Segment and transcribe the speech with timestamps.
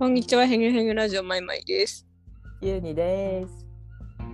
[0.00, 2.06] こんにちは、ヘグヘグラジオマイマイです。
[2.62, 3.66] ゆうにです。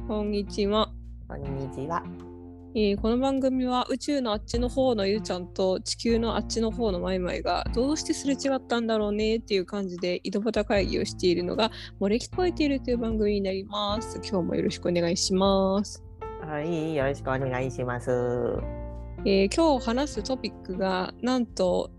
[0.06, 0.92] こんにちは、
[1.26, 2.04] こんにちは。
[2.76, 14.20] えーこの番組は宇宙のあっちの方のゆうちゃんと地球のあっちの方のマイマイがどうしてすれ違ったんだろうねっていう感じで井戸端会議をしているのが漏れ聞こえているという番組になります。
[14.22, 16.04] 今日もよろしくお願いします。
[16.42, 18.08] はい、よろしくお願いします。
[19.24, 21.90] えー今日話すトピックがなんと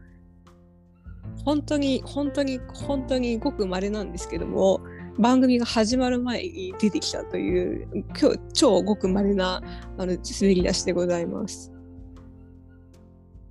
[1.45, 4.81] 本当に本当に本当にごく稀なんですけども
[5.17, 7.87] 番組が始まる前に出てきたという
[8.19, 9.61] 今日超ごく稀な
[9.97, 11.71] あの滑り出しでございます。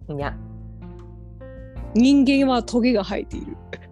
[0.08, 0.36] いや。
[1.96, 3.56] 人間はトゲが生えている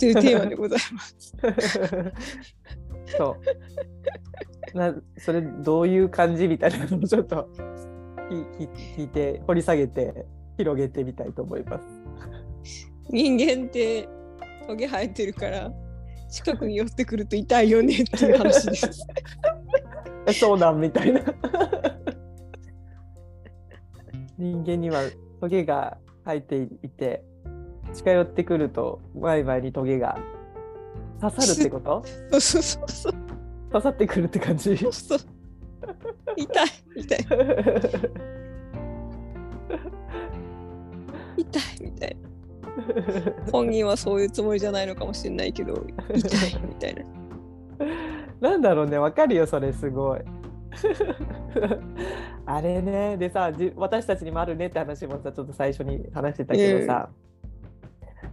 [0.00, 1.36] というテーマでございます。
[3.16, 3.36] そ
[4.74, 4.76] う。
[4.76, 7.48] な、それどういう感じみたいなのをちょっと
[8.96, 10.26] 聞いて掘り下げて
[10.60, 11.84] 広げてみたいと思います。
[13.08, 14.08] 人間って
[14.66, 15.72] トゲ生えてるから
[16.30, 19.06] 近くに寄ってくると痛いよねっていう話です。
[20.26, 21.22] え そうなんみたいな。
[24.38, 25.02] 人間には
[25.40, 27.22] トゲが生えていて
[27.92, 30.18] 近寄ってくると前々にトゲが
[31.20, 32.02] 刺さるってこと？
[32.30, 33.12] そうそうそう
[33.72, 34.74] 刺さってくるって感じ？
[34.74, 34.88] 痛い
[36.96, 37.18] 痛い
[41.40, 42.30] 痛いみたいな。
[43.52, 47.04] 本人はそういうつもりじゃないのかもしれないけど痛いみたいな。
[48.40, 50.20] なんだろうね、わかるよ、それすごい。
[52.46, 57.10] あれね、でさ、じ私たちにもあるねって話もさ、ちょっと最初に話してたけどさ、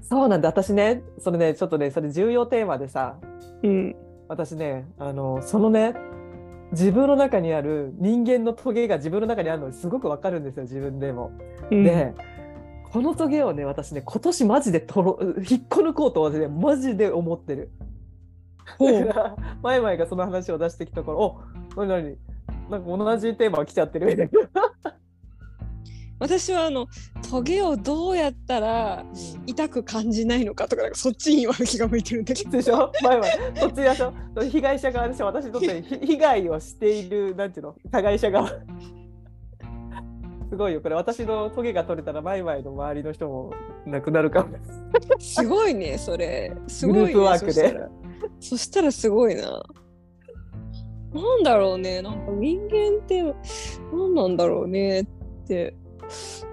[0.02, 3.18] そうなんだ、私ね、それね、ちょっとね、それ重要テーマでさ、
[3.64, 3.96] うん
[4.30, 5.96] 私ね、あの、そのね、
[6.72, 11.32] 自分の中にある人間のトゲが自分の中にあるのすごくわかるんですよ、自分でも。
[11.72, 11.84] うん。
[11.84, 12.14] で、
[12.98, 17.70] このトゲをね、私ね、今年マジでとろ引っこ抜こうと私ね、マジで思ってる。
[18.80, 21.40] だから前々がその話を出してきたから、お
[21.76, 22.18] 何何？
[22.72, 24.08] なんか同じテーマが来ちゃってる。
[24.08, 24.30] みたい
[26.18, 26.88] 私はあの
[27.30, 29.06] トゲをどうやったら
[29.46, 32.50] 痛く感じないのかとかなんかそっちに今気が向いてるんだけど。
[32.50, 32.92] でしょ？
[33.04, 33.28] 前々。
[33.60, 34.12] そっちでしょ？
[34.50, 35.28] 被害者側でしょ？
[35.28, 37.76] 私にとってひ被害をしているなんていうの？
[37.92, 38.50] 加害者側
[40.50, 40.82] すごいよ。
[40.82, 43.54] これ私のトゲが取れたら前々の周りの人も
[43.86, 44.58] なくなるかも。
[45.20, 47.80] すごいねそれすごい、ね、グループワークで。
[48.40, 49.64] そしたらすごいな。
[51.14, 52.02] なんだろうね。
[52.02, 53.24] なんか人間って
[53.92, 55.06] 何なんだろうねっ
[55.48, 55.76] て。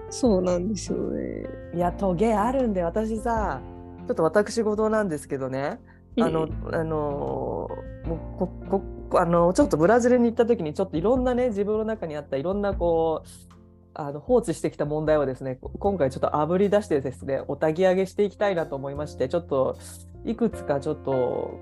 [0.09, 1.43] そうなんですよね。
[1.73, 3.61] いやトゲあるんで私さ
[4.07, 5.79] ちょっと私事なんですけどね。
[6.17, 7.69] あの、あの
[8.05, 13.54] もうこここあのちょっとブラジルに行った時にちょっといろんなね自分の中にあったいろんなこう
[13.95, 19.77] あの放置してきた問題をですねこ今回ちょっとあぶり出してですねおたぎ上げしていきたいなと思いましてちょっと
[20.25, 21.11] いくつかちょっと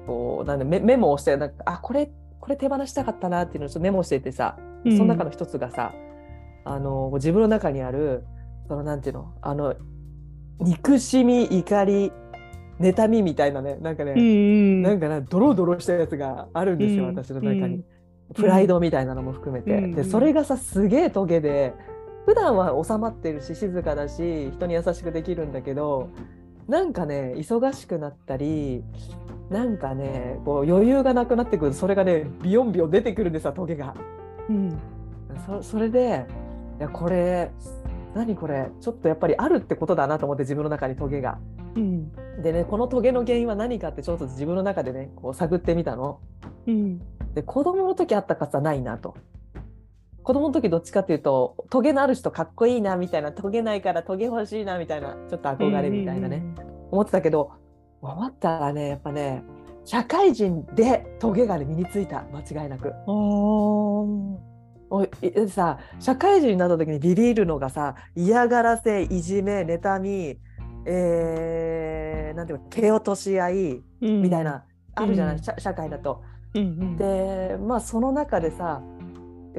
[0.08, 5.94] こうなんでメメモをしてなんかあこれこれ手放したかったなっていうのをちょっとメモしていてさ、その中の一つがさ
[6.66, 8.26] あの自分の中にある
[8.68, 9.76] そのなんていうのあの
[10.60, 12.12] 憎しみ怒り
[12.80, 14.82] 妬みみたいなねなんかね、うんうん。
[14.82, 17.16] なんかなドロドロしたやつがあるんですよ、うん。
[17.16, 17.86] 私の中に、うん
[18.34, 19.92] プライドみたいなのも含めて、うん。
[19.94, 21.76] でそれがさすげえトゲで
[22.26, 26.10] 普段は収まってるし静かだし人に優しくできるんだけど
[26.68, 28.84] なんかね忙しくなったり
[29.50, 33.94] なんかねこう余裕がなくなってくるとそれがねビヨンビヨン出てくるんですよトゲが。
[34.50, 34.80] うん
[35.46, 36.26] そそれで
[36.80, 37.52] いやこれ
[38.16, 41.38] 何これちょっとやっぱりあるってことだなと思って自分の中にトゲが。
[41.76, 46.20] うんでねこのトゲの原因は何かってちょっと自分の中でねこう探ってみたの。
[46.68, 47.02] うん
[47.34, 49.16] で子供の時あった数はないなと。
[50.24, 56.44] 子供の時どっちかっていうとトゲのある人かっこいいなみたいなトゲないからトゲ欲しいなみたいなちょっと憧れみたいなね、
[56.92, 57.52] 思ってたけど
[58.02, 59.44] 思ったらねやっぱね
[59.86, 62.94] 社会人でトゲがね身についた間違いなく。
[63.08, 64.40] お
[65.48, 70.38] さ社会人になった時にビビるのがさ嫌がらせいじめ妬み、
[70.86, 74.22] えー、なんていうの蹴落とし合いうん。
[74.22, 75.44] みたいな、あるじゃない、うん。
[75.44, 76.22] 社社会だと。
[76.54, 76.98] うんうん。
[76.98, 78.84] でまあその中でさ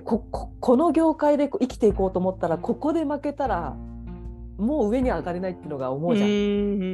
[0.02, 3.76] こここの業界で生きていこうと思ったらここで負けたら
[4.56, 6.28] もう上に上がれないっていうのが思うじゃん。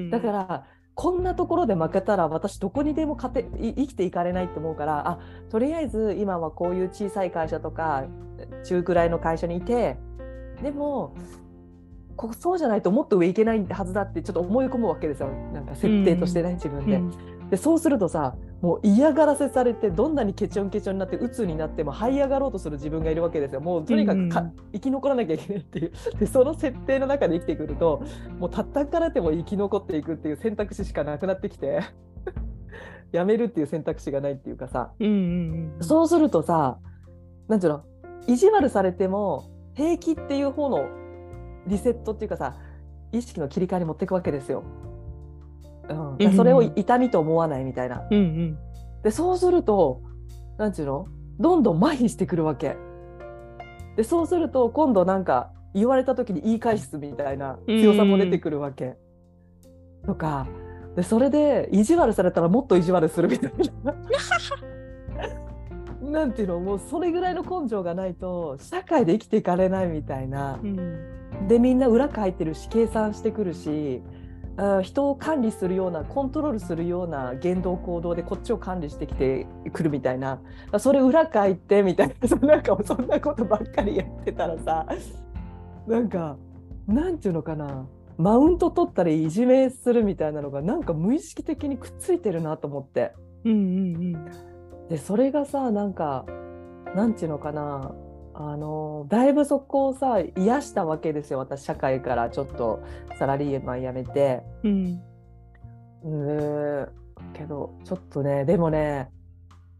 [0.08, 5.18] んだからこんなところで負けたら私どこにでも勝てい生きていかれないって思うからあ
[5.48, 8.04] とりあえず今はこういう小さい会社とか
[8.64, 9.96] 中くらいの会社にいて
[10.62, 11.14] でも
[12.16, 15.30] ここそうじゃないともっと上行けないはずだってちょっと思い込むわけですよ。
[15.54, 17.00] なんか設定としてね、自分で。
[17.50, 23.60] でそうするとさもう嫌がらせされてどんなにケチョンケチョンになって鬱になっても這い上がろうとする自分がいるわけですよ。
[23.60, 25.92] もうとにかくか、うん生き残らなきゃいけないっていう。
[26.18, 28.02] でその設定の中で生きてくると
[28.38, 31.80] もうたったからても生き残っていくっていう選択肢しかなくなってきて
[33.12, 34.92] やめるっていう選択肢がないっていうかさ。
[35.00, 35.16] うんうんう
[35.78, 36.78] んそうするとさ
[37.48, 37.82] なんていうの？
[38.26, 39.44] 意地悪されても
[39.74, 40.86] 平気っていう方の
[41.66, 42.56] リセットっていうかさ
[43.12, 44.62] 意識の切り替えに持っていくわけですよ。
[46.18, 48.02] うん、それを痛みと思わないみたいな。
[48.10, 48.58] うんうん
[49.02, 50.02] でそうすると
[50.58, 51.06] なんていうの？
[51.38, 52.76] どんどん麻痺してくるわけ。
[53.96, 58.96] でそうすると今度なんか言われた時に言い返すみたいな強さも出てくるわけ。
[60.04, 60.46] とか
[60.96, 63.52] でそれで意地悪されたらもっと意地悪するみたい
[63.82, 63.94] な。
[66.10, 66.60] なんていうの？
[66.60, 70.58] もうそれぐらいの根性がないと社会で生きていかれないみたいな。
[70.62, 74.19] うんでみんな裏書いてるし計算してくるしあ
[74.82, 80.40] 人を管理するようなコントロールするような言動行動でこっちを管理してきてくるみたいな。
[80.72, 82.28] あそれ裏書いてみたいな。
[82.28, 84.86] そなんかそんなことばっかりやってたらさ
[85.86, 86.36] なんか
[86.86, 87.86] なんていうのかな。
[88.18, 93.14] マウント取ったりいじめするみたいなのがなんか無意識的にくっついてるなと思って。
[93.44, 94.24] うんうん。
[94.90, 96.26] でそれがさなんか
[96.94, 97.94] なんていうのかな
[98.42, 102.82] あのだいぶそこをさ癒したわけですよ私社会からちょっと
[103.18, 104.42] サラリーマン辞めて。
[104.64, 104.94] うん
[106.02, 106.86] ね
[107.34, 109.10] けどちょっとねでもね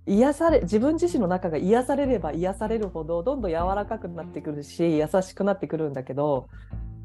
[0.07, 6.49] 癒され自分自身の中が癒されれば癒されるほどどんどん柔らかくなってくるし優しくなってくるんだけど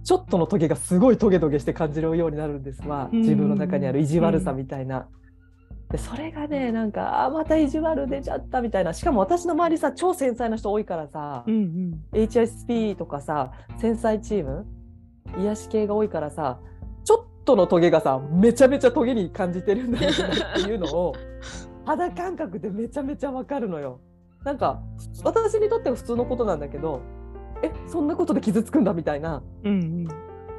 [0.03, 5.07] ちょっとのトゲがすごいトゲトゲして感じるようになるんですわうん自分の中にある意地悪さみたいな。
[5.91, 8.93] でそれがねなんかあーまた意地悪出ちゃったみたいな。
[8.93, 11.53] しかも私の周りさ超繊細な人多いからさ、うん
[12.13, 12.23] うん。
[12.23, 14.65] HSP とかさ繊細チーム
[15.37, 16.59] 癒し系が多いからさ
[17.03, 21.13] ちょっとのトゲがさめちゃめちゃトゲに感じてるんだよなっていうのを
[21.85, 23.99] 肌感覚でめちゃめちゃわかるのよ。
[24.43, 24.79] なんか
[25.23, 27.01] 私にとっては普通のことなんだけど
[27.61, 29.43] えそんなことで傷つくんだみたいな。
[29.63, 30.17] うんだか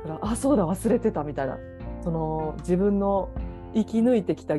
[0.08, 1.58] らあそうだ忘れてたみたいな。
[2.02, 3.28] その自分の
[3.74, 4.54] 生き抜いてきた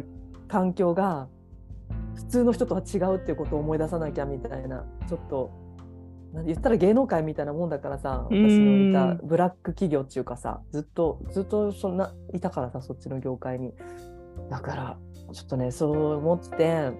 [0.48, 1.28] 環境が
[2.16, 5.52] 普通の人とは違うっていうことを思い出さなきゃみたいなちょっと
[6.46, 13.74] 言ったら芸能界みたいなもんだからさ私のいたブラック企業っていうかさずっとずっとそんないたからさそっちの業界に。
[14.50, 14.98] だから
[15.34, 16.92] ちょっとねそう思って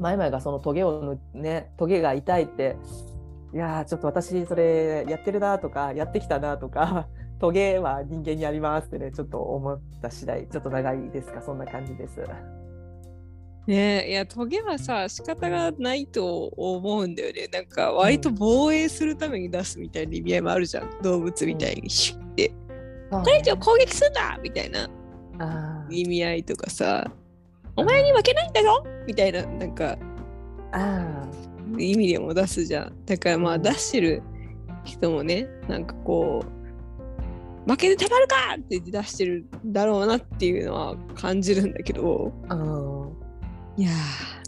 [0.00, 1.02] マイマイがそのトゲを
[1.34, 2.76] ぬねトゲが痛いって
[3.54, 7.08] いやーちょっと私それやってるなとかやってきたなとか
[7.40, 10.46] トゲは人間にありますってねちょっと思った次第。
[10.46, 11.40] ちょっと長いですか？
[11.40, 12.20] そんな感じです。
[13.68, 14.04] ね。
[14.06, 17.48] えいやトゲはさ仕方がないと思うんだよね。
[17.52, 20.90] なんか割と防衛するために出すみたいな意味合いもあるじゃん。
[21.02, 21.90] 動物みたいに。
[21.90, 22.52] シュッて
[23.10, 24.88] これ以上攻撃すんなみたいな
[25.90, 27.10] 意味合いとかさ
[27.76, 29.96] お前に負けないんだよみたいななんか
[30.72, 31.28] あ
[31.78, 33.04] 意味でも出すじゃん。
[33.04, 33.62] だからまあうん。
[33.62, 34.22] 出してる
[34.84, 36.42] 人もねなんかこ
[37.66, 42.32] う負けてたまるかって出してるんだろうなっていうのは感じるんだけど。
[42.48, 43.27] ーうん
[43.78, 43.94] いやー。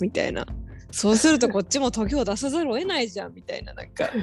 [0.03, 0.45] みたいな。
[0.91, 4.11] そうするとこっちも時を出さざるを得ないじゃんみたいななんか。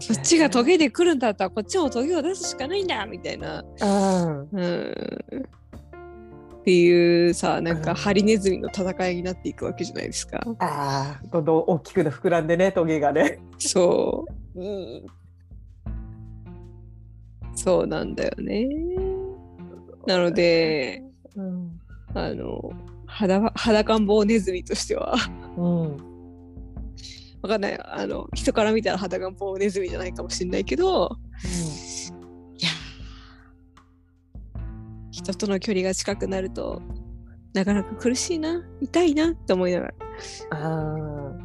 [0.00, 3.62] そっちがトゲで来るんだったらこっちも時を出すしかないんだみたいな。
[3.82, 4.94] うんうん。
[6.60, 7.82] っていうさなんうん。
[7.82, 10.40] かハリネズミの戦いになっていくわけじゃないですか。
[10.60, 13.38] あーどんどん大きくな膨らんでねトゲがね。
[13.58, 14.24] そ
[14.54, 14.60] う。
[14.60, 15.06] うん、
[17.54, 18.66] そうなんだよね。
[20.06, 21.02] なので、
[21.36, 21.80] うん。
[22.14, 22.72] あの、
[23.06, 25.14] 肌裸ん坊ネズミとしては、
[25.56, 25.96] うん。
[27.42, 27.78] わかんない。
[27.80, 31.16] あの、人から見たら裸ん坊ネズミじゃないかもしれないけど、
[32.58, 34.58] いやー。
[35.10, 36.82] 人との距離が近くなると、
[37.54, 39.94] なかなか苦しいな、痛いなって思いながら。
[40.50, 41.38] あー。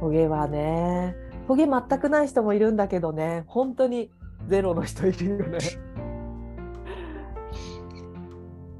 [0.00, 1.16] トゲはね。
[1.48, 3.44] トゲ全くない人もいるんだけどね。
[3.46, 4.10] 本当に
[4.48, 5.58] ゼロの人いるよね。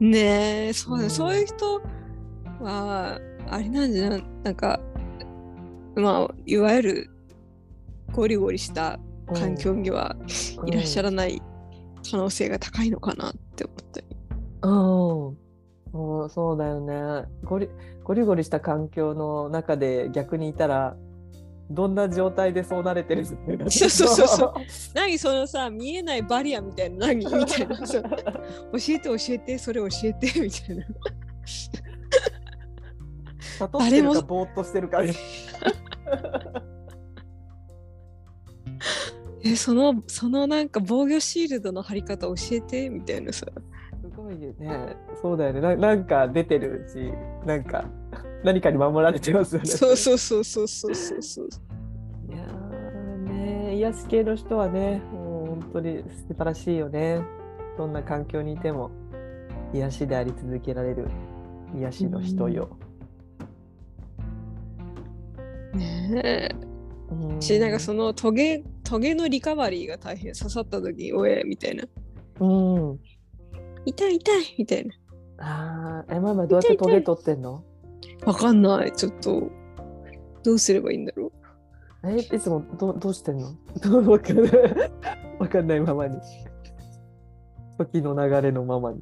[0.00, 1.10] ねえ、そうだ、うん。
[1.10, 1.80] そういう人
[2.60, 4.24] は、あれなんじゃない？
[4.44, 4.80] なんか、
[5.94, 7.10] まあ、いわゆる
[8.12, 8.98] ゴリゴリした
[9.32, 10.16] 環境には
[10.66, 11.40] いらっしゃらない
[12.10, 14.06] 可能性が高いのかなって思ったり。
[14.62, 15.36] うん。
[15.92, 17.26] そうそうだよね。
[17.44, 17.68] ゴリ
[18.04, 20.96] ゴリゴリした環境の中で逆にいたら
[21.70, 23.24] どんな状態でそうなれてる？
[23.24, 23.38] そう
[23.70, 24.54] そうそうそう
[24.94, 27.76] 何そのさ、見えないバリアみたいな、何みたいな。
[27.76, 27.94] 教
[28.88, 30.86] えて教えて、それ教えて、みたいな。
[33.58, 35.02] 悟ってるかぼーっとしてるか
[39.42, 43.46] えそのそのなんか防御シールドの貼り方教えてみたいなさ
[44.02, 44.96] すごいよね。
[45.22, 45.60] そうだよね。
[45.60, 47.12] ななんか出てるし、
[47.46, 47.84] なんか
[48.44, 49.68] 何かに守られてますよね。
[49.68, 51.48] そうそうそうそうそうそうそう
[52.32, 57.22] いやーね、癒し系の人はね、もう本当に素晴らしいよね。
[57.76, 58.90] どんな環境にいても
[59.74, 61.08] 癒しであり続けられる
[61.74, 62.76] 癒しの人よ。
[65.74, 66.48] ねえ
[67.10, 71.84] うんしなんかそのトゲトゲのリカバリーが大変刺さった時おえみたいな
[72.40, 72.46] う
[72.94, 72.98] ん。
[73.84, 74.94] 痛い痛いみたいな
[75.38, 77.62] ああ、え、ママどうやってトゲ取ってんの？
[78.24, 79.50] わかんないちょっと
[80.42, 83.52] どうすればいいんだろうえ、いつもどどうしてんの？
[83.82, 84.52] どうわかんない。
[85.40, 86.16] わかんないままに。
[87.78, 89.00] 時の流れのままに。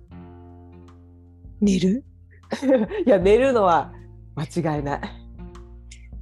[1.60, 2.04] 寝る？
[3.06, 3.92] いや、寝るのは
[4.34, 5.00] 間違いない。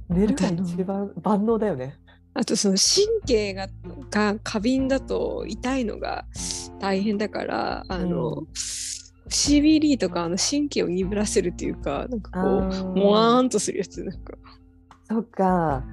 [0.09, 1.95] 寝るが一番万能だよね。
[2.33, 3.67] あとその神経が
[4.09, 6.25] が過敏だと痛いのが
[6.79, 8.47] 大変だからあの、うん
[9.33, 12.95] CBD とかあの神経を鈍らせるっていうかなんかこうー。
[12.95, 14.33] もわーんとするやつなんか。
[15.09, 15.83] そっか。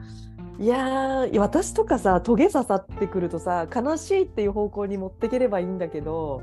[0.59, 6.42] いや私とかさトゲ刺さってくるとさ悲しいっていう方向に持っていければいいんだけど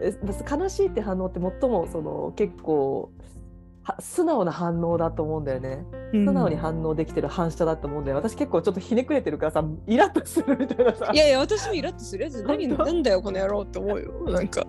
[0.00, 0.14] え
[0.50, 3.10] 悲しいって反応って最もその結構
[3.82, 5.84] は素直な反応だと思うんだよね。
[6.12, 11.10] 素直に反応できてる反射だと思うんだよ、私結構ちょっとひねくれてるからさイラッとするみたいなさ。
[11.12, 12.42] いやいや私もイラッとするやつ。
[12.42, 14.12] 何なんだよこの野郎って思うよ。
[14.26, 14.66] なんか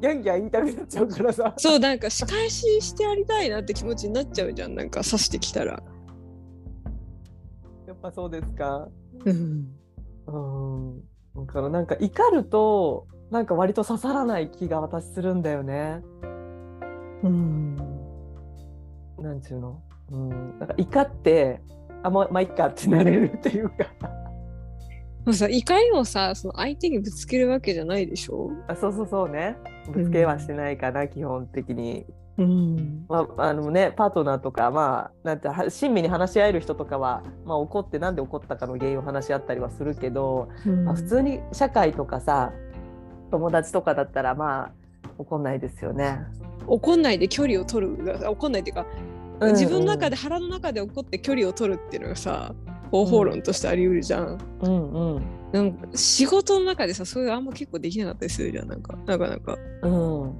[0.00, 1.54] ギャンギャン言いたくなっちゃうからさ。
[1.56, 5.82] そうなんか仕返ししてやりたいなって気持ちになっちゃうじゃんなんか刺してきたら。
[7.86, 8.88] やっぱそうですか。
[9.24, 9.68] うん。
[10.26, 11.46] うん。
[11.46, 16.02] だからなんか怒るとなんか割と刺さらない気が私するんだよね。
[17.22, 17.76] うん。
[19.18, 19.82] なんちゅうの。
[20.10, 21.60] うん、なんか怒って
[22.02, 23.86] あままあいっかってなれるっていうか
[25.28, 28.50] もうさ怒りをさその相手にぶつけるわけじゃないでしょ？
[28.66, 29.58] あそうそうそうね。
[29.92, 32.06] ぶつけはしてないかな、基本的に。
[32.38, 33.04] うん。
[33.10, 40.48] まああのね、パートナーとか、まあ、なんては親身に話し合える人とかは、まあ、怒ってなんで怒ったかの原因を話し合ったりはするけど、
[40.86, 42.50] まあ、普通に社会とかさ
[43.30, 44.72] 友達とかだったらまあ
[45.18, 46.20] 怒んないですよね。
[46.66, 48.86] 怒んないで距離を取るが怒んないっていうか、
[49.40, 49.54] うんうん。
[49.54, 52.54] 自分の中で腹の中で怒って距離を取るっていうのがさ
[52.90, 54.38] 方法論としてあり得るじゃん。
[54.60, 60.34] うんうんなんか仕事の中でさそういうあんま結構できなかったりするじゃんなんかなかなかうん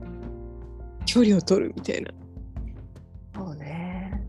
[1.07, 2.11] 距離を取るみたいな。
[3.35, 4.26] そうね。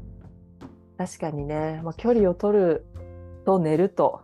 [0.97, 2.85] 確かにね、まあ、距離を取る
[3.45, 4.21] と寝ると。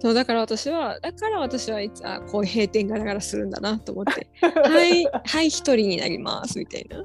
[0.00, 7.04] そうだから私はだから私はいつあこう閉店ガラガラするんだなと思ってはいはい一人になりますみたいな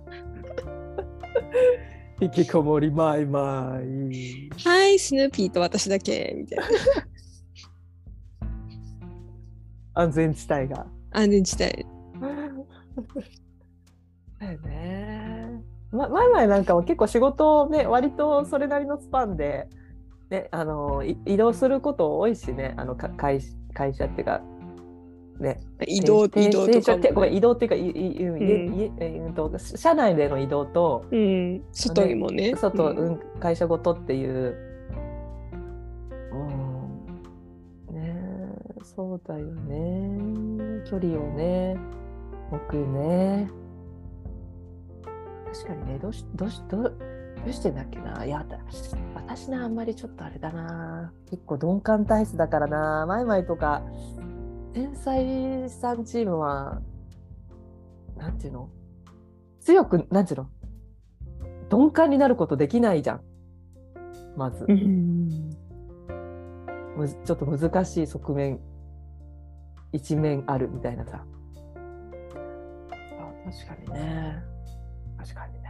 [2.21, 4.49] 引きこもりマイマイ。
[4.63, 6.65] はいスヌーピーと私だけみたいな
[10.03, 10.87] 安全地帯が。
[11.11, 11.85] 安全地帯
[14.39, 15.61] だよね。
[15.91, 19.67] ま、前々なんかは結構仕事をね割とそれなりのスパンで、
[20.29, 23.41] ね、あのい移動すること多いしねあのか会
[23.73, 24.41] 会社っていうか
[25.39, 28.37] ね移動転移動とかごめんも、移動っていうかいいいん
[28.99, 34.55] えーと社内での移動とうん、外にもね外、うんうん、会社ごとっていう。
[36.31, 36.37] う
[37.93, 37.95] ん。
[37.95, 38.15] ね
[38.77, 40.83] えそうだよね。
[40.85, 41.77] 距離をね、
[42.51, 43.49] 置くね。
[45.53, 48.25] 確かにね、どうし、どうし、どう、どうしてんだっけな。
[48.25, 48.57] いや、だ
[49.15, 51.13] 私な、あんまりちょっとあれだな。
[51.29, 53.05] 結構鈍感体質だからな。
[53.07, 53.81] マイマイとか、
[54.75, 56.81] 天才さんチームは、
[58.17, 58.69] なんていうの？
[59.61, 60.49] 強く、なんていうの？
[61.71, 63.21] 鈍感になることできないじゃん。
[64.35, 65.29] まず、うん
[66.97, 68.59] むずちょっと難しい側面、
[69.93, 71.21] 一面あるみたいなさ。
[71.21, 71.25] あ
[73.49, 74.43] 確かにね。
[75.17, 75.69] 確かにね。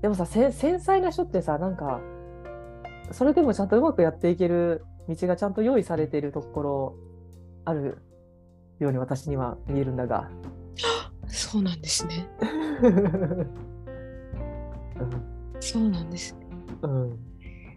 [0.00, 2.00] でもさ、せ繊細な人ってさ、なんか、
[3.12, 6.94] それでもちゃんとうまくやっていける道がちゃんと用意されているところ
[7.68, 7.98] ある
[8.78, 10.30] ように私には見えるんだが。
[11.26, 12.26] そうなんですね。
[15.60, 16.34] そうなんです
[16.82, 17.18] うんうん。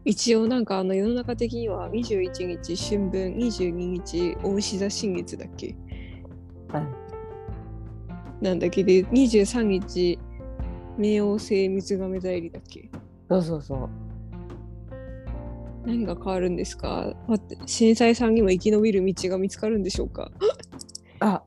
[0.05, 5.75] 一応なんかあの世の中的には21日春分22日大牛座新月だっけ？
[6.69, 8.43] はい。
[8.43, 10.17] なんだっけで23日
[10.97, 12.89] 冥王星水亀座入りだっけ？
[13.29, 13.89] そうそうそう。
[15.85, 17.13] 何が変わるんですか？
[17.27, 20.31] 待って震災さんにも生き延びる道が見つかるんでしょうか？
[21.19, 21.43] あ、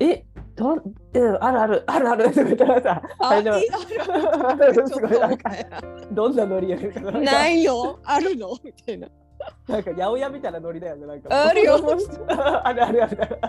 [0.00, 0.24] え、
[0.56, 0.82] どん、
[1.14, 2.24] えあるある、あるある。
[2.30, 3.52] って言ったらさ、あある
[4.88, 5.50] すごいなんか
[6.12, 6.92] どんなノリやねん。
[6.92, 7.00] か。
[7.12, 8.50] ないのあるの？
[8.64, 9.08] みたいな。
[9.68, 11.06] なんか八百屋みたいなノリだよね。
[11.06, 11.74] なんかあるよ。
[12.64, 13.40] あるあるある。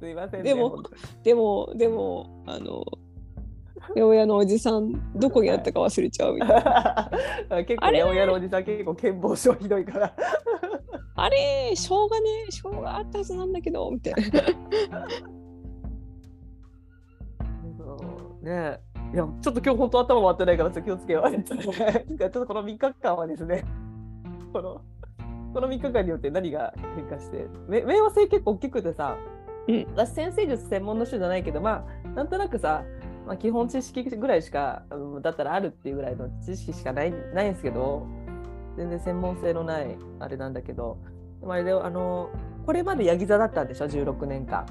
[0.00, 0.80] すいません、ね、でも
[1.24, 2.84] でもでもあの
[3.94, 7.10] 八百屋のおじさんどこにあったか忘れちゃうみたいな。
[7.64, 10.14] 結構八百屋のおじさん結構健忘症ひどいから。
[11.16, 14.40] あれ生姜ね生姜あったはずなんだけどみたいな。
[18.42, 18.80] ね。
[19.12, 21.42] いやちょっと今日本当頭回ってないから気をつけよう。
[21.42, 23.64] ちょっとこの3日間はですね、
[24.52, 24.82] この
[25.54, 29.16] この3日間によって何が変化して、め冥王星結構大きくてさ、
[29.66, 29.86] うん。
[29.94, 32.84] 私先生術専門の人じゃないけど、まあなんとなくさ、
[33.28, 38.06] まあ、基本知識ぐらいしか、うんだったらあるっていうぐらいの知識しかないないんですけど、
[38.78, 40.96] 全然専門性のないあれなんだけど、
[41.40, 42.30] でもあれであの
[42.64, 44.64] これまでヤギ座だったんでしょ、16年間。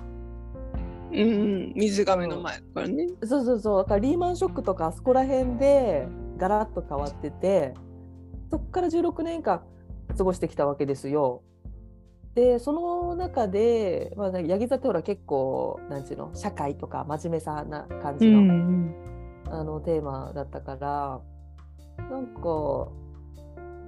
[1.12, 1.24] うんう
[1.70, 7.74] ん水亀の前だからねそうそうそうだからリーマンショックとかあそこら辺でガラッと変わってて
[8.52, 9.62] そこから16年間
[10.18, 11.44] 過ごしてきたわけですよ。
[12.38, 18.94] でその中で、まあ、ヤギ座ってほら結構なんちゅうの社会とか真面目さな感じの,、
[19.50, 21.20] あのテーマだったから
[22.12, 22.92] なんかこ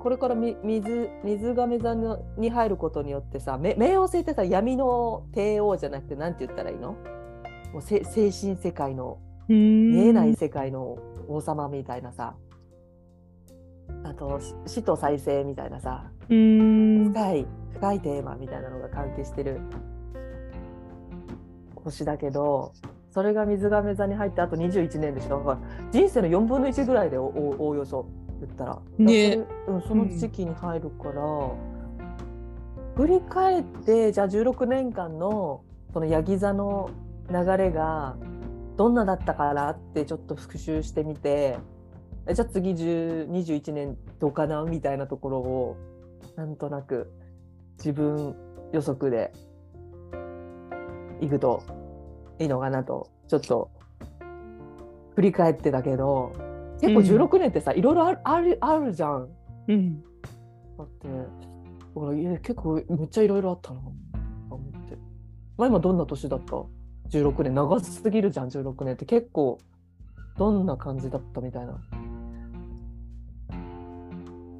[0.09, 6.93] れからみ水水亀座のに入ることによってさめ冥王星ってさ闇の帝王じゃなくてなんて言ったらいいの？
[7.71, 12.33] もうせ精神世界の見見えない世界の王様みたいなさ。
[14.03, 16.09] あとし死と再生みたいなさ。
[16.29, 17.11] うん。
[17.11, 19.59] 深い深いテーマみたいなのが関係してる
[21.75, 22.73] 星だけど
[23.11, 25.39] それが水亀座に入ってあと21年でしょ。
[25.39, 25.59] だから
[25.91, 28.05] 人生の4分の1ぐらいでおおおおよそ
[28.39, 29.45] 言ったら、ね。
[29.67, 31.21] うん、その時期に入るから、
[32.95, 36.91] 振り返ってじゃあ16年間のそのヤギ座の
[37.31, 38.15] 流れが
[38.77, 41.57] どんなだったかなってちょっと復習してみて
[42.27, 44.63] えじゃあ次10 21年どうかな？
[44.63, 45.77] みたいなところを
[46.35, 47.11] なんとなく
[47.79, 48.35] 自分
[48.71, 49.31] 予測で
[51.21, 51.63] いくと
[52.37, 53.71] いいのかなとちょっと
[55.15, 56.33] 振り返ってたけど
[56.81, 59.29] 結構16年ってさ、いろいろあるあるあるじゃん。
[59.67, 60.01] うん
[60.77, 61.07] だって
[61.93, 63.89] ほらいや結構めっちゃいろいろあったなと
[64.49, 64.97] 思って。
[65.57, 66.53] まあ今どんな年だった
[67.09, 69.59] ?16 年長すぎるじゃん16年って結構
[70.37, 71.77] どんな感じだったみたいな。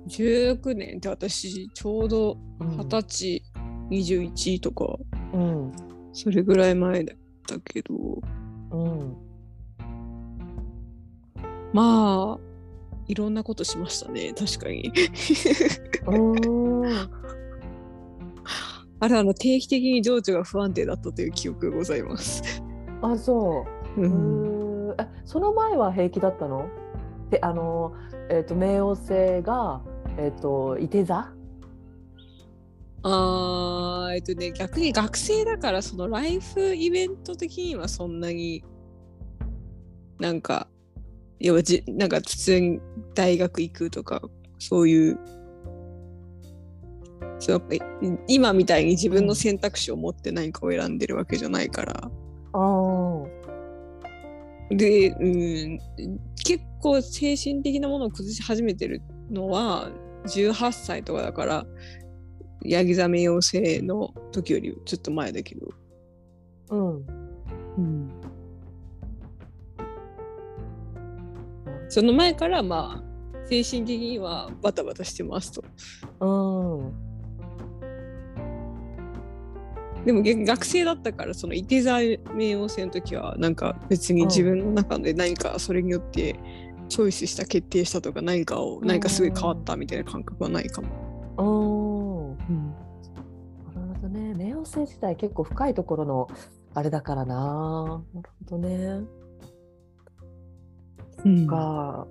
[0.10, 2.78] 19年って私ちょうどうん。
[2.78, 3.44] 二十歳
[3.90, 4.98] 21とか
[5.34, 5.72] うん。
[6.14, 7.18] それぐらい前だっ
[7.48, 7.96] たけど。
[8.72, 9.16] うん。
[11.72, 12.50] まあ
[13.08, 14.92] いろんなことしましたね確かに。
[19.02, 22.62] あれあの定期的に情緒が不安定だったという記憶がございます、
[23.02, 23.66] あそ
[23.98, 24.02] う。
[24.02, 24.08] うう
[24.92, 26.68] んその前は平気だったの？
[27.30, 27.94] であの、
[28.30, 29.82] えー、と冥王星が、
[30.18, 31.34] えー、と伊手座？
[33.02, 38.64] あーえっとね逆に学生だからそのライフイベント的にはそんなに
[40.20, 40.68] なんか
[41.40, 42.80] 要はじなんか普通に
[43.16, 44.22] 大学行くとか
[44.58, 45.20] そういう
[47.40, 47.82] そうやっぱり
[48.28, 52.12] 今みたいに自分の選択肢を持って何かを選んでるわけじゃないから。
[52.52, 53.24] あ
[54.72, 55.80] で、うん、
[56.46, 59.90] 結構精神的なものを崩し始めてるのは
[60.26, 61.66] 18歳とかだから
[62.64, 65.68] ヤギ座冥王星の時よりちょっと前だけど、
[66.72, 68.12] うん。
[71.88, 75.64] その前からまあ精神的にはバタバタしてますと。
[76.20, 77.10] うん。
[80.06, 86.40] でも逆学生だったからその伊手座冥王星の時はなんか別に自分の中で何かそれによって
[86.90, 90.88] チョイスした決定したとか何かを何かすごい変わったみたいな感覚はないかも。
[91.38, 92.70] うん。
[93.74, 94.34] なるほどね。
[94.34, 96.28] 冥王星自体結構深いところの
[96.74, 98.04] あれだからな。
[98.14, 99.02] なるほどね。
[101.26, 101.48] うん。
[101.48, 102.08] か。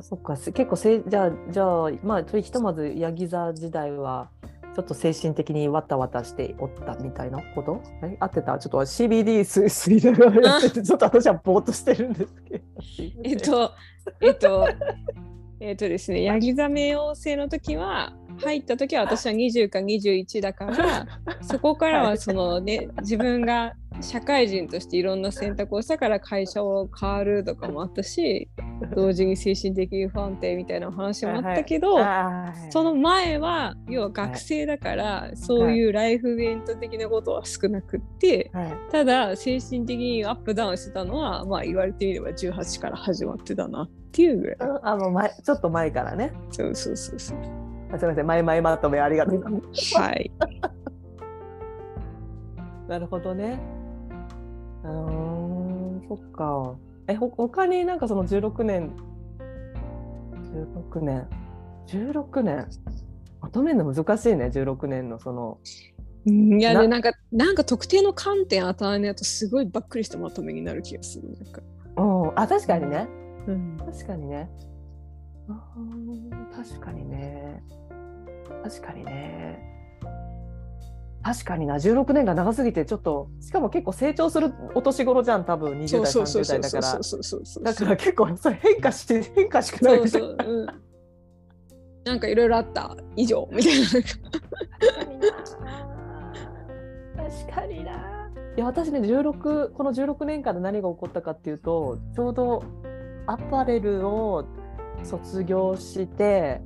[0.00, 0.36] そっか。
[0.36, 4.30] せ結構せじゃあじゃあまあとひとまずヤギ座時代は
[4.74, 7.82] ちょっと精神的にわたわたしておったみたいなこと？
[8.20, 8.58] 合ってた？
[8.58, 12.64] ちょっと CBD 吸い吸いながらやっててちょっと私はぼーっとしてるんですけど。
[13.22, 13.72] えっと、
[14.20, 14.68] えっと、
[15.60, 21.06] えっとですね、ヤギ座冥王星の時は、入った時は私は20か21だから、
[21.42, 28.48] そこからはそのね、自分が社会人としていろんな選択をしたから会社を変わるとかもあったし、
[28.94, 31.98] 同時に精神的に不安定みたいなお話もあったけど、
[32.70, 44.56] その前は要は学生だから、そういうライフイベント的なことは少なくって、はいただ精神的にアップダウンしてたのはまあ言われてみれば18から始まってたなっていうぐらい。
[44.82, 46.32] あもう前ちょっと前からね。
[46.50, 47.38] そうそうそうそう。
[47.92, 49.98] あすみません前々まとめありがとうございます。
[49.98, 50.30] はい。
[52.88, 53.81] なるほどね。
[54.84, 56.76] うーんそっか。
[57.08, 58.92] えほ他になんかその16年。
[60.52, 61.26] 16年。
[61.86, 62.68] 16年。
[63.40, 65.58] まとめるの難しいね16年のその。
[66.24, 71.32] うんいやね、ななんか、なんか特定の観点与えないとすごいばっくりしたまとめになる気がする。
[71.32, 71.60] なんか。
[71.96, 72.38] うん。
[72.38, 73.08] あ確かにね。
[73.48, 73.76] うん。
[73.76, 74.48] 確かにね。
[75.48, 77.62] あー確かにね。
[78.62, 79.71] 確かにね
[81.22, 87.86] 確かにな16年が長すぎてちょっとしかも結構成長するお年頃じゃん多分20そう代そうそう30そうそう代だから。
[87.86, 90.36] だから結構それ変化して変化しかないそうそう。
[90.38, 90.66] うん。
[92.04, 93.86] なんかいろいろあった以上みたいな。
[97.30, 97.92] 確かにな。
[98.56, 102.64] いや私ね16この16年間で何が起こったかっていうとちょうど
[103.26, 104.44] アパレルを
[105.04, 106.60] 卒業して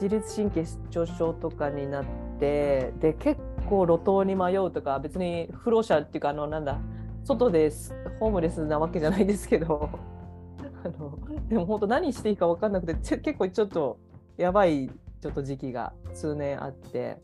[0.00, 2.04] 自律神経失調症とかになっ
[2.38, 3.40] てで結
[3.72, 6.78] 構路頭に迷うとか別に不老者っていうかあのなんだ
[7.24, 9.88] 外ですホームレスなわけじゃないですけど
[10.84, 13.96] あのでも本当何していいか分かんなくて結構ちょっと
[14.36, 14.90] やばい
[15.22, 17.22] ちょっと時期が数年あって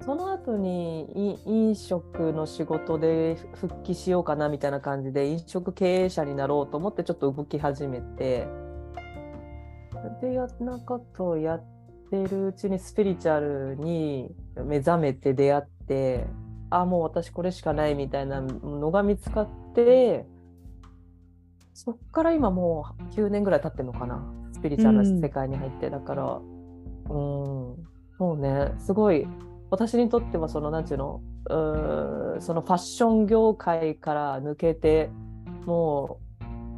[0.00, 8.48] その後に飲食の仕事で復帰しようかなみたいな感じで飲食経営者になろうと思ってちょっと動き始めて
[10.22, 11.71] でやなんかとやって
[12.12, 16.26] てるうちにスピリチュアルに目覚めて出会って
[16.68, 20.26] あもう私これしかないみたいなのが見つかって
[21.72, 24.22] そっから今もう9年ぐらい経ってるのかな
[24.52, 27.76] スピリチュアルな世界に入って、だからうん
[28.18, 29.26] そうねすごい
[29.70, 35.10] 私にとってはそのなんていうのうそのファッション業界から抜けて
[35.64, 36.31] もう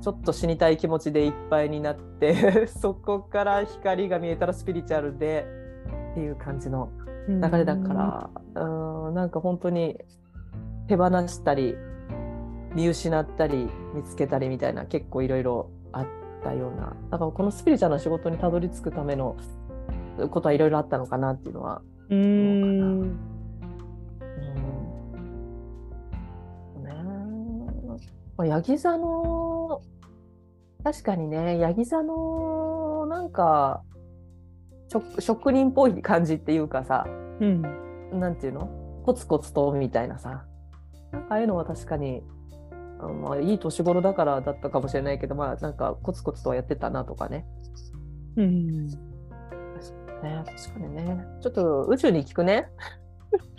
[0.05, 5.47] ちょっと死にたい気持ちでいっぱいになって そこから光が見えたらスピリチュアルで
[6.13, 6.91] っていう感じの
[7.27, 9.99] 流れだからうーんなんか本当に
[10.89, 11.75] 手放したり
[12.75, 16.07] 見失ったり見つけたりみたいな結構いろいろあっ
[16.43, 16.95] たような。
[17.11, 19.37] だからこのスピリチュアルな仕事にたどり着くための
[20.31, 22.15] ことはいろいろあったのかなっていうのはう。
[22.15, 23.01] うん。
[23.01, 23.17] ね
[28.37, 29.81] まあ、ヤギ座の
[30.85, 33.83] 確かにねヤギ座のなんか
[34.89, 37.07] 職職人っぽい感じっていうかさ
[37.41, 37.63] うん。
[38.13, 38.69] なんていうの？
[39.05, 40.45] コツコツとみたいなさ。
[41.11, 42.23] なんかああいうのは確かに
[43.01, 47.47] あまあいい年頃だからだったかもしれないけどまあなんかコツコツとはやってたなとかね。
[48.37, 48.87] うん。
[48.87, 48.95] ね
[50.23, 51.25] 確かにね。
[51.41, 52.69] ちょっと宇宙に聞くね。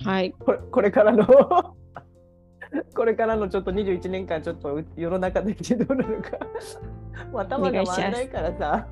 [0.04, 0.34] はい。
[0.40, 1.26] これこれからの。
[2.96, 6.32] これからのちょっと21年間ちょっと世の中的にどうなるか
[7.34, 8.88] 頭が回らないからさ。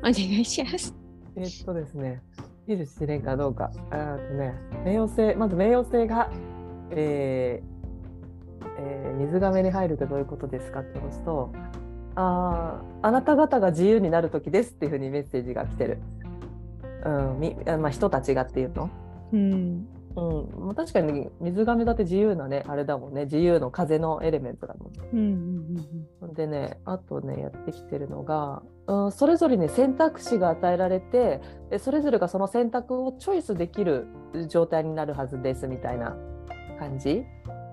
[0.00, 0.94] お願いします。
[1.36, 2.22] えっとですね。
[2.68, 3.70] 21年間どうか。
[3.90, 6.30] あーとね冥王星まず冥王星が、
[6.90, 7.76] えー
[8.78, 11.50] えー水亀に入るってどういうことですかって話すと
[12.16, 15.98] あーあなた方が自由になる時ですっていうふうにメッセージが来てる、
[17.04, 18.90] うんみあまあ、人たちがっていうの？
[19.32, 19.88] うん。
[20.16, 24.98] うん、まあ確かに水亀だって自由なねあれだもんね自由の風のエレメントだもんね。
[25.12, 25.76] うん。
[26.22, 26.34] うん。
[26.34, 34.06] でねあとねやってきてるのが、うん、それぞれに選択肢が与えられてでそれぞれがその選択をチョイスできる
[34.48, 36.16] 状態になるはずですみたいな
[36.78, 37.24] 感じ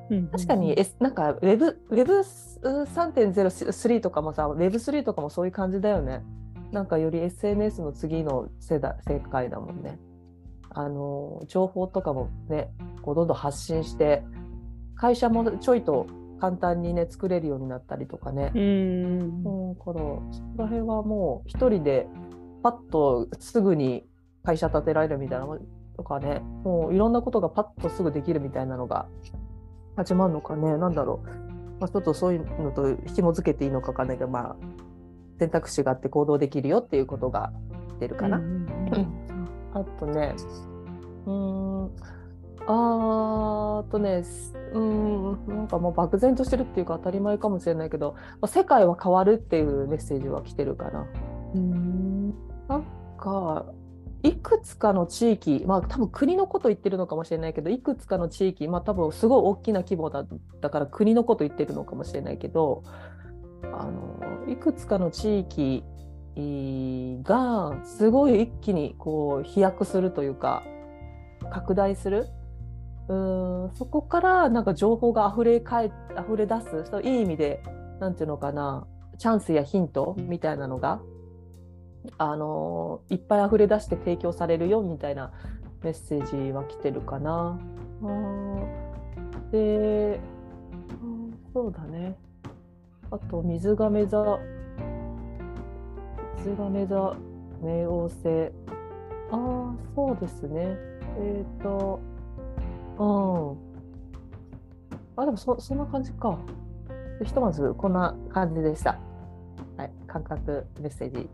[0.09, 0.27] うん。
[0.27, 6.23] 確かに、S、なんかウェブウェブ3.03とかもさ Web3 とかもそういう感じだよね
[6.73, 9.97] なんかより SNS の次の世代世界だもんね
[10.73, 12.69] あの情報とかもね
[13.01, 14.23] こうどんどん発信して
[14.95, 16.07] 会社もちょいと
[16.39, 19.43] 簡単にね作れるようになったりとかね、うん。
[19.43, 20.21] そこ
[20.57, 22.05] ら辺はもう一人で
[22.61, 24.05] パッとすぐに
[24.43, 25.57] 会社建てられるみたいなの
[25.95, 26.39] とかね。
[26.63, 29.07] もういろんなことがパッとすぐできるみたいなのが
[29.95, 30.77] 始まるのかね。
[30.77, 31.27] なんだろう、
[31.79, 34.55] まあ、ちょっとそういうのと紐付けていいのかわかんないけどまあ
[35.39, 37.53] 選択肢があって行動できるよっていうことが
[38.01, 38.41] 出るかな。
[39.73, 40.35] あとね、
[41.25, 41.85] うん、
[42.67, 44.23] あーとね、
[44.73, 51.05] うん、なんかもう漠然としてるっていうか当たり前かもしれないけど、ま、世界は変わるっていうメッセージは来てるかな。
[51.55, 52.33] うん。
[52.67, 52.85] なん
[53.17, 53.65] か、
[54.23, 60.27] いくつかの地域、まあ多分国のこと言ってるのかもしれないけど、いくつかの地域、まあ多分すごい大きな規模だっ
[60.61, 62.83] たから国のこと言ってるのかもしれないけど、
[63.63, 65.83] あのいくつかの地域
[66.35, 70.63] がすごい一気にこう飛躍するというか
[71.51, 72.27] 拡大する
[73.07, 77.61] うーんそこからなんか情報が溢れかえ溢れ出すそういい意味で
[77.99, 80.99] なんていうのかなチャンスやヒントみたいなのが
[82.17, 85.31] あのいっぱい溢れ出して提供されるよみたいな
[85.83, 87.59] メッセージは来てるかな。
[89.51, 90.19] で、
[91.53, 92.17] そうだね。
[93.11, 94.39] あと水亀座
[96.43, 97.15] 水亀座
[97.61, 98.51] 冥王星
[99.31, 100.77] ああそうですね。
[101.17, 102.01] えっ、と
[102.99, 103.57] うん。
[105.15, 106.37] あでもそそんな感じか。
[107.19, 108.99] でひとまずこんな感じでした。
[109.77, 111.29] はい感覚メッセージ。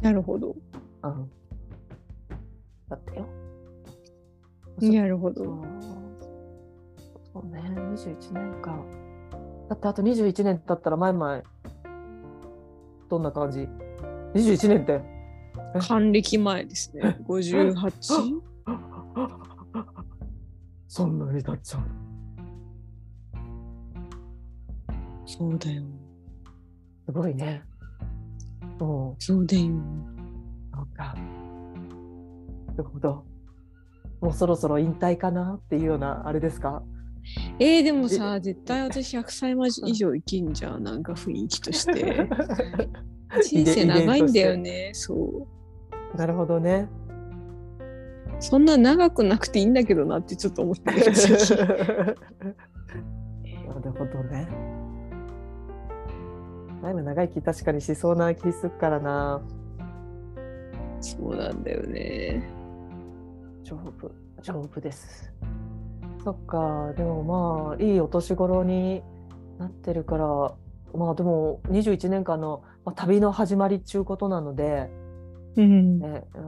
[0.00, 0.54] なるほど。
[1.02, 1.30] うん。
[2.88, 3.26] だったよ。
[4.80, 5.44] なるほど。
[7.32, 7.60] そうね。
[7.64, 8.78] 21年か。
[9.68, 11.42] だってあと21年経ったら前々
[13.08, 13.68] どんな感じ？
[14.36, 15.00] 21年って。
[15.80, 17.18] 還暦前ですね。
[17.26, 18.40] 58?
[20.88, 21.82] そんなに経っちゃう
[25.26, 25.82] そうだよ。
[27.06, 27.62] すごいね。
[28.80, 28.84] う。
[28.84, 29.68] んそうだよ。
[30.72, 31.14] なんか。
[32.68, 33.24] なるほど
[34.20, 36.82] もうそろそろ引退かなっていうようなあれですか？
[37.58, 39.56] えー、でもさ、絶対私100歳
[39.90, 42.28] 以上生きんじゃん、なんか雰囲気として。
[43.42, 45.46] 人生長いんだよね、そ
[46.14, 46.16] う。
[46.16, 46.88] なるほどね。
[48.38, 50.96] そんな長くなくていいんだけどなってちょっと思ってる
[53.66, 54.46] なるほどね。
[56.82, 59.42] 前も長生き確かにしそうな気するからな。
[61.00, 62.42] そうなんだよね。
[63.62, 64.10] 丈夫、
[64.42, 65.32] 丈夫です。
[66.22, 69.02] そっか、でもまあ、いいお年頃に
[69.58, 70.26] なってるから、
[70.94, 74.88] まあでも21年間の、まあ、旅の始まりっちゅうことなので、
[75.56, 75.98] うん。
[75.98, 76.40] ね、うー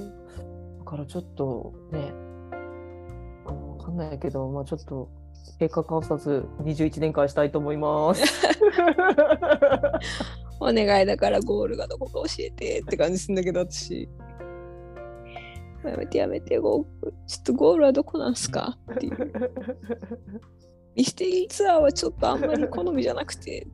[0.00, 2.12] んだからちょっとね、
[3.46, 5.10] うんわかんないけど、まあちょっと
[5.58, 8.22] 経過観察21年間したいと思います。
[10.60, 14.08] お願いだからゴールがどこか教えてって感じするんだけど、私。
[15.84, 17.12] やめてやめて、ゴール。
[17.26, 18.78] ちょっとゴールはどこなんすか？
[18.92, 19.32] っていう。
[20.94, 23.66] ミステリーツアーはちょっとあんまり好みじゃなくて。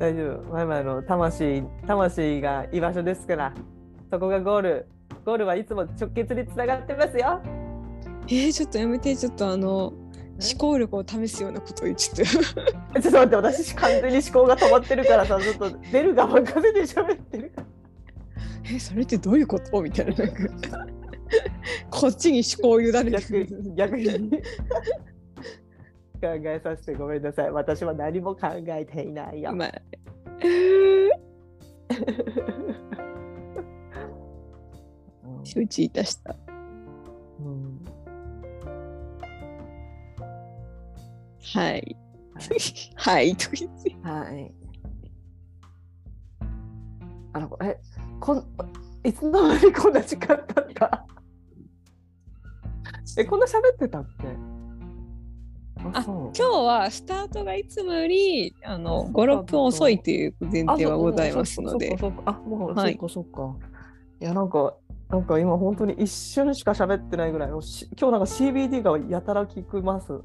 [0.00, 0.52] 大丈夫。
[0.54, 3.54] 前々の魂、魂が居場所ですから、
[4.10, 4.86] そこがゴール。
[5.26, 7.42] ゴールはいつも直結につながってますよ。
[8.26, 9.98] えー、ちょっとやめて、ちょっとあの、思
[10.56, 12.24] 考力を試すようなことを言っちゃって。
[12.24, 12.44] ちょっ
[13.02, 17.66] と待って、私完全に思考が止まってるからさ、ちょっと出るが任せて喋ってるから。
[18.74, 19.82] え、それってどういうこと？
[19.82, 20.14] みたいな。
[21.90, 23.62] こっちに思考を委ねてく逆る。
[23.62, 24.42] に逆に
[26.20, 27.50] 考えさせてごめんなさい。
[27.50, 29.52] 私は何も考えていないよ。
[29.54, 29.72] まあ、
[35.24, 36.36] うん承知いたした。
[37.40, 37.84] うん
[41.54, 41.96] はい。
[42.94, 43.96] はい、と言って。
[44.02, 44.54] はい。
[47.32, 47.80] あの、え、
[48.20, 48.44] こん、
[49.02, 51.06] いつの間にこんな時間経った？
[53.16, 54.26] え、こんな喋ってたっけ？
[55.92, 61.96] あ今日はスタートがいつもよりあの5、6分遅いという前提はございますので。
[62.26, 63.56] あ、もう、はいそっか、そっか。
[64.20, 64.74] いや、なんか、
[65.08, 67.72] なんか今本当に一瞬しか喋ってないぐらい、今日
[68.10, 70.08] なんか CBD がやたら効くます。
[70.08, 70.24] 効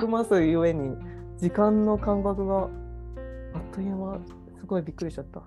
[0.00, 0.96] くますゆえに、
[1.38, 2.70] 時間の感覚があっ
[3.72, 4.20] という間、
[4.58, 5.40] すごいびっくりしちゃった。
[5.40, 5.46] そ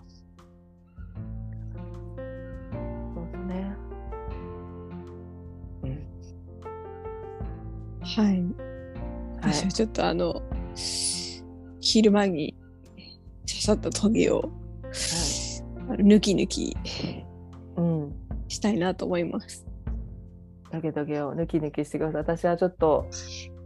[3.22, 3.76] うだね。
[5.84, 6.08] うん。
[9.42, 9.54] はい。
[9.54, 10.42] 私はちょっとあの、
[11.80, 12.56] 昼間に
[13.48, 14.52] 刺さったトゲを
[15.90, 16.78] あの抜き抜き
[17.78, 18.16] うん。
[18.48, 19.66] したいなと思います。
[20.72, 22.22] トゲトゲを抜き抜きしてください。
[22.22, 23.08] 私はちょっと、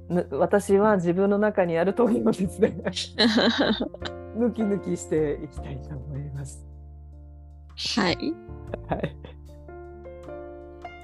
[0.09, 2.75] ぬ私は自分の中にあるトゲをですね、
[4.37, 6.65] 抜き抜きしていきたいと思います。
[7.97, 8.17] はい。
[8.87, 9.17] はい。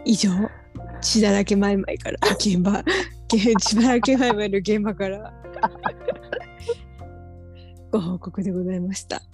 [0.05, 0.29] 以上、
[1.01, 2.83] 血だらけマイマイから現場、
[3.37, 5.33] げ血だらけマイマイの現場から
[7.91, 9.21] ご報告でございました。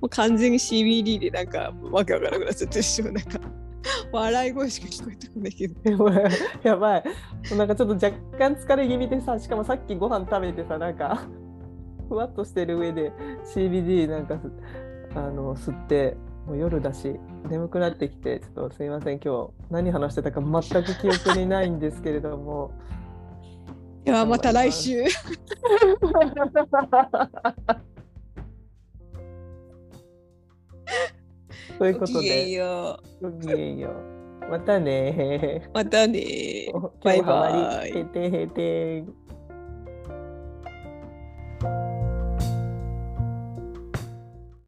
[0.00, 3.20] もう完全に CBD でなんかわけわからなくなっちゃってるし、なんか
[4.12, 5.74] 笑い声しか聞こえてこないけど。
[5.90, 6.30] やばい。
[6.62, 7.04] やばい。
[7.56, 11.26] なんかちょっと若干疲れ気味でさ、しかもさっきご飯食べてさ、なんか
[12.08, 13.12] ふわっとしてる上で
[13.44, 14.50] CBD なんかす
[15.14, 22.72] あの吸って、もう夜だし、眠くなってきて、ちょっとすいません、今日何話してたか全く記憶にないんですけれども。
[24.04, 25.04] ではまた来週。
[31.78, 34.50] ということで、よごきげんよう。
[34.50, 35.70] またねう。
[35.74, 36.66] またね。
[36.68, 37.98] 今バイバイ終わり。
[37.98, 39.04] へてへて。